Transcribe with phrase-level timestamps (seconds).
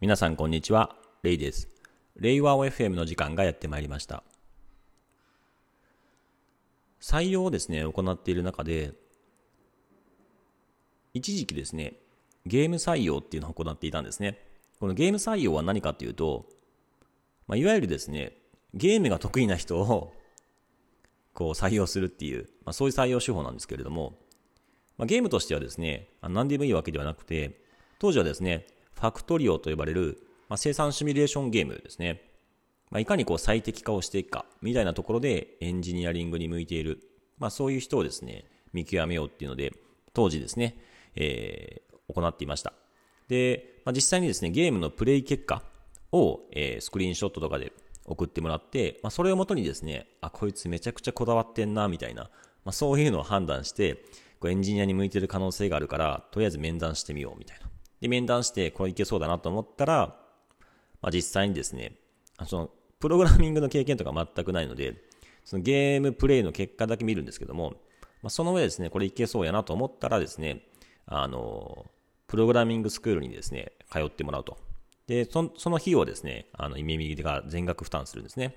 [0.00, 1.68] 皆さんこんにちは、レイです。
[2.16, 4.22] レイワオ FM の時間がやってまいりました。
[7.02, 8.94] 採用をですね、行っている中で、
[11.12, 11.96] 一時期ですね、
[12.46, 14.42] ゲーム採用っていうのを行っていたんですね。
[14.78, 16.46] このゲーム採用は何かっていうと、
[17.46, 18.38] まあ、いわゆるですね、
[18.72, 20.14] ゲームが得意な人を
[21.34, 24.18] こう採用するっていう、まあ、そういう採用手法なんですけれども、
[24.96, 27.60] まあ、ゲームとしてはですね、何でもいいわけではなくて、
[27.98, 28.66] 当時はですね、
[29.00, 30.18] ファクトリオと呼ばれる、
[30.50, 32.20] まあ、生産シミュレーションゲームですね。
[32.90, 37.00] まあ、いかにこう最適化をしていくか、みたいなところでエンジニアリングに向いている、
[37.38, 39.72] まあ、そういう人をですね、見極めようっていうので、
[40.12, 40.76] 当時ですね、
[41.16, 42.74] えー、行っていました。
[43.28, 45.62] で、まあ、実際にですね、ゲームのプレイ結果
[46.12, 47.72] を、えー、スクリーンショットとかで
[48.04, 54.04] 送ってもらって、まあ、それをもとにですね、あ、こいつめちゃくちゃこだわってんな、みたいな、まあ、そういうのを判断して、
[54.40, 57.69] こうエンジニアに向いてる可能性があるから、とりあえず面談してみよう、みたいな。
[58.00, 60.16] で、面談して、これいけそうだなと思ったら、
[61.02, 61.96] まあ、実際にですね、
[62.46, 65.02] その、プログラミングの経験とか 全くないので、
[65.44, 67.74] そのゲームプレイの結果だけ見るんですけども、
[68.22, 70.66] まあ、その上ですね、これいけそうやなと思ったらですね、
[71.06, 71.90] あの、
[72.26, 74.58] プログラミングスクールにですね、通ってもらうと。
[75.06, 78.54] で、その費用をですね、あの、イメミが全額負担するんですね。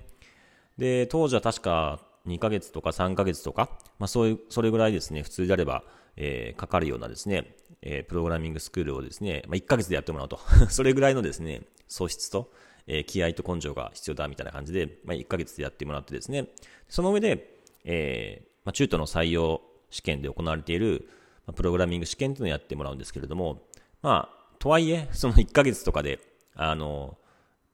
[0.78, 5.84] で、当時は確か2ヶ月とか3ヶ月とか、まあそういう、それぐらいですね、普通であれば、
[6.16, 7.56] えー、かかるようなですね、
[7.86, 10.40] えー、プログラミングスクールをですね、まあ、1ヶ月でやってもらうと。
[10.70, 12.52] それぐらいのですね、素質と、
[12.88, 16.48] えー、気合と根性が必要だみたいな感じで、まあ、1ヶ月でやってもらってですね、
[16.88, 21.10] その上で、えー、まあ、中途の採用試験で行われている、
[21.46, 23.68] まあ、プログラミング試験というのをやってもらうんですけれども、
[24.02, 26.20] まあ、とはいえ、その1ヶ月とかで、
[26.56, 27.18] あの、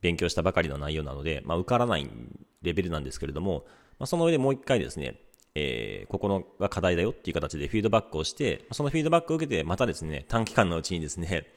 [0.01, 2.09] 勉強したばかりの内容なので、まあ、受からない
[2.63, 3.65] レベルなんですけれども、
[3.99, 5.21] まあ、その上でもう一回ですね、
[5.55, 11.47] えー、ここのが課題だよっていう形でフィードバックをして、そのフィードバックを受けて、またですね、短期間のうちにですね、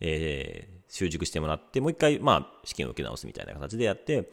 [0.00, 4.30] えー、習熟してもらって、もう一回、まあ、試験を受け直すみたいな形でやって、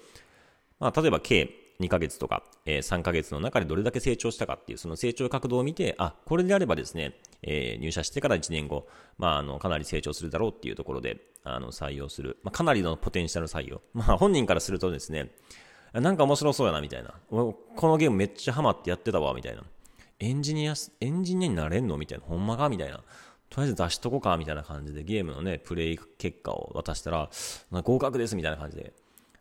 [0.79, 12.37] まあ、例えば計2ヶ月とか、えー、3ヶ月の中でどれだけ成長したかっていう、その成長角度を見て、あ、これであればですね、えー、入社してから1年後、まあ、あの、かなり成長するだろうっていうところで、あの、採用する。
[12.43, 13.81] まあ、かなりのポテンシャル採用。
[13.93, 15.31] まあ、本人からするとですね、
[15.93, 17.13] なんか面白そうやな、みたいな。
[17.29, 19.63] このゲームめっちゃハマってやってたわ、みたいな。
[20.19, 21.97] エンジニア、エンジニアになれんの？
[21.97, 22.25] みたいな。
[22.25, 22.69] ほんまか？
[22.69, 23.01] みたいな。
[23.49, 27.29] とりあえず出しとこうか、みたいな感じでゲームのね、プレイ結果を渡したら、
[27.71, 28.93] 合格です、みたいな感じで。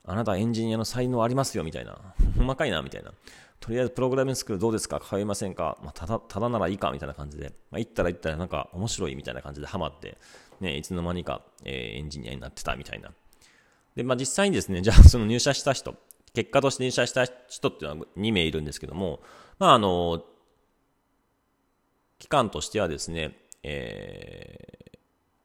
[0.04, 1.98] あなたエンジニアの才能ありますよ、みたいな。
[2.36, 3.12] ほんまかいな、みたいな。
[3.60, 5.00] とりあえずプログラミングスクールどうですか？
[5.00, 7.52] 通いませんか、まあ、ただ、ただならいいかみたいな感じで。
[7.70, 10.16] まあ、行ったら行ったらなんか面白いみたいな感じでハマって、
[10.60, 13.10] ね、いつの間にか、えー、エンジニアになってたみたいな。
[13.96, 15.96] で、まあ実際にですね、じゃあその入社した人、
[16.38, 19.18] 結果として入社した人っていうのは2名いるんですけども、
[19.58, 20.22] まあ、あの、
[22.20, 24.98] 期間としてはですね、えー、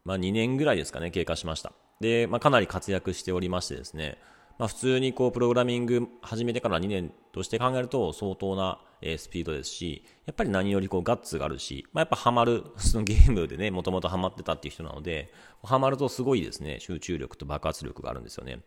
[0.06, 1.74] まあ、2年ぐらいですかね、経過しました。
[2.00, 4.20] で、まあ、かなり活躍しておりましてですね、
[4.60, 15.34] まあ、普通にこう、プログラミング始めてから2年として考えると相当な、えスピードですし、やっぱり何よりこう、ガッツがあるし、まあ、やっぱハマる、そのゲームでね、もともとハマってたっていう人なので、
[15.64, 18.60] ハマるとすごいですね、集中力と爆発力があるんですよね。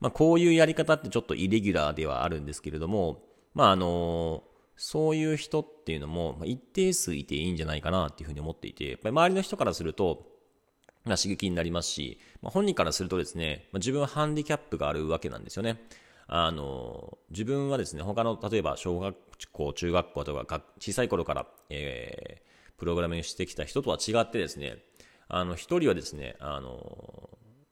[0.00, 3.22] まあ、こういうやり方ってちょっとイレギュラーではあるんですけれども、
[3.54, 4.44] まあ、あの
[4.76, 10.26] そういう人っていうのも、一定数いていいんじゃないかなっていうふうに思っていて、やっぱり周りの人からすると、
[11.04, 15.82] まあ、刺激になりますし、まあ、本人からするとですね、まあ、自分はハンディキャップがあるわけなんですよね。
[16.28, 19.16] あの、自分はですね、他の、例えば小学
[19.52, 24.78] 校、中学校とか、小さい頃から、えー、プログラミングしてきた人とは違ってですね、
[25.28, 27.09] あの、一人はですね、あの、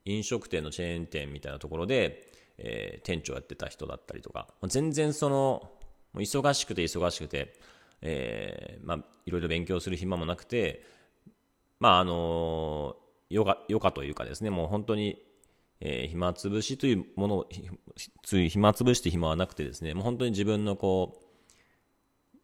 [0.08, 5.70] 飲食店のチェーン店みたいなところで、えー、店長やってた人だったりとか、全然その、
[6.14, 7.54] 忙しくて忙しくて、
[8.00, 10.84] えー、まあ、いろいろ勉強する暇もなくて、
[11.80, 12.96] まあ、あの
[13.30, 15.22] ヨガ、ヨガというかですね、もう本当に、
[15.80, 17.48] えー、暇つぶしというものを、
[18.22, 21.24] つい暇つぶして暇はなくてですね、もう本当に自分のこう、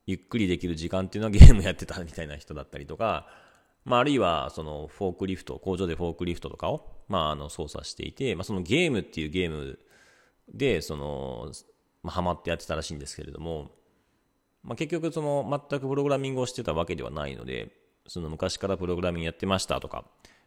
[0.06, 3.26] ゆっくりできる時間っていうのはゲームやってたみたいな人だったりとか、
[3.84, 9.78] まあ、あるいは、その、フォークリフト、工場でフォークリフトとかを、まあ、あの、操作していて、まあ、そのゲームっていうゲーム
[10.48, 11.52] で、その、
[12.02, 13.70] まあ、ハマってやってたらしいんですけれども、
[14.62, 17.72] まあ、結局、その、全くプログラミングをしてたわけではないので、
[18.06, 20.04] その、昔からプログラミングやってましたとか、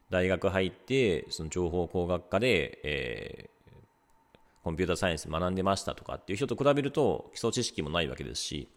[0.09, 3.57] 大学入って、その、情報工学科で、えー、
[4.63, 8.67] コンピューターサイエンス学んでましたとかっていう人と比べると、基礎知識もないわけですし、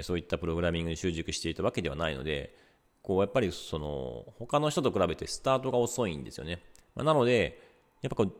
[0.00, 2.54] そういったプログラミングに習熟していたわけではないので、
[3.02, 6.62] こう、やっぱりその、他の人と比べてスタートが遅いんですよね。
[6.94, 7.60] まあ、なので、
[8.00, 8.32] やっぱこう、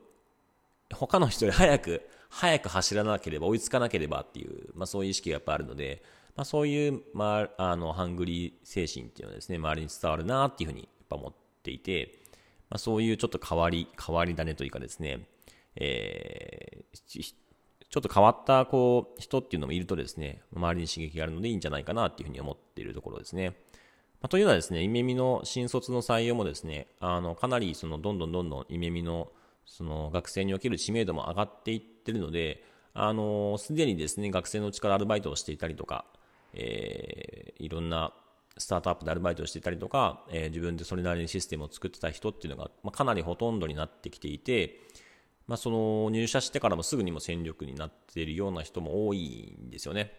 [0.94, 6.02] 他の人より早く、早く走らなければ追いつかなければっていう、まあそういう意識がやっぱあるので、
[6.36, 11.32] まあそういう、まあ、あの、ハングリー精神っていうのはですね、周りに伝わるなっていうふうにやっぱ思っ
[11.62, 12.20] ていて、
[12.70, 15.26] まあ、そういうちょっと変わり、変わり種というかですね、
[15.76, 17.34] えー、
[17.92, 23.54] ちょっと変わったこう人っていうのもいるとですね、周りに刺激があるのでいいんじゃないかなっていうふうに思っているところですね。
[24.22, 29.32] まあ、というのはですね、イメミの新卒の採用もですね、あのかなりそのどんどんどんどんイメミの
[29.66, 32.62] その学生における知名度も上がっていってるので、
[32.94, 36.04] あのすでにですね、学生のうちからアルバイトをしていたりとか、
[36.54, 38.14] えー、いろんな
[38.58, 44.78] スタートアップでアルバイトをしていたりとか、えー、自分でそれなりにシステムを作ってた人っていうのが、まあ、かなりほとんどになってきていて、
[45.48, 50.12] まあ、その入社してからもすぐにも戦力になっているような人も多いんですよね。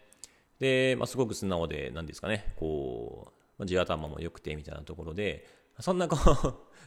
[0.60, 5.46] で、まあ、すごく素直で、なんですかね、こう、地頭も良くてみたいなところで、
[5.80, 6.16] そんなこ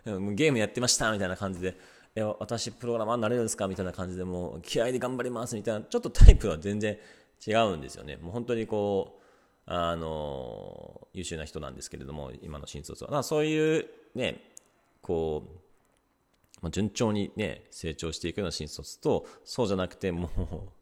[0.05, 1.75] う ゲームやってましたみたいな感じで、
[2.15, 6.97] え私プログラマーになれるんですかみたいな感じでもう気合で頑張りますみたいな、ちょっとタイプは全然
[7.45, 8.17] 違うんですよね。
[8.17, 9.23] もう本当にこう、
[9.69, 13.21] あの、優秀な人なんですけれども、今の新卒は。
[13.23, 13.85] そういう
[14.15, 14.41] ね、
[15.01, 15.59] こう、
[16.61, 20.76] ま、順調にね、成長していくような新卒と、そうじゃなくて、もう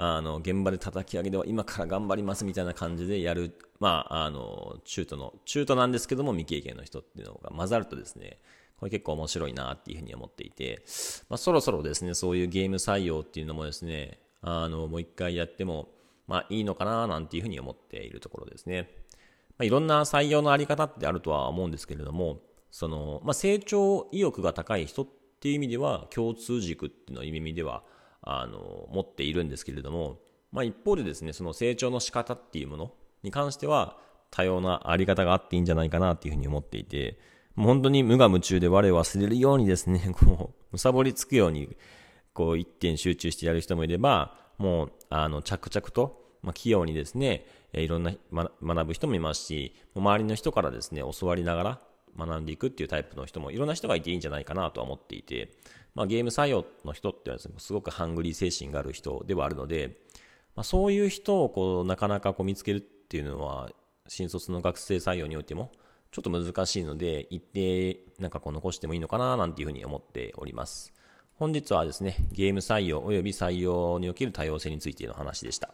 [0.00, 8.38] あの、現場で叩き上げでは今から頑張りますみたいな感じでやる、まあ、あの、中途の、中途なんですけども未経験の人っていうのが混ざるとですね、
[8.78, 10.84] これ結構面白いなっていうふうに思っていて、
[11.28, 15.88] まあ、そろそろですね、そういうゲーム採用っていうのもですね、あの、もう一回やっても、
[16.28, 18.88] まあいいのかななんていうふうに思っているところですね。
[19.58, 22.40] まあ、いろんな採用のあり方ってあるとは思うんですけれども、
[22.70, 25.06] その、まあ、成長意欲が高い人っ
[25.40, 27.82] ていう意味では共通軸っていうの意味では
[28.22, 30.18] あの持っているんですけれども、
[30.52, 32.92] まあ、一方でですねその成長の仕方っていうもの
[33.22, 33.96] に関しては
[34.30, 37.18] 多様なあり方があっていいんじゃないかなっていうふうに思っていて
[37.54, 41.76] もう本当に無我夢中で我を忘れるようにですね こうむさぼりつくように
[42.32, 51.80] こう一点集中してやる人もいればもうあの着々とまあ、器用にですね、いろんな、学ぶ人もいますし、周りの人からですね、教わりながら、
[52.16, 55.50] 学んでいくっていうタイプの人もいろんな人がいていいんじゃないかなとは思っていて、
[55.94, 59.98] まあ、ゲーム採用の人ってはすごくハングリー精神がある人ではあるので、
[60.54, 63.70] まあ、そういう人をこうなかなかこう見つけるっていうのは
[64.06, 65.72] 新卒の学生採用においても
[66.10, 70.92] ちょっと難しいので一定なんかこう残してもいいのかななんていうふうに思っております。
[71.34, 75.72] 本日はですねゲーム採用及び採用における多様性についての話でした。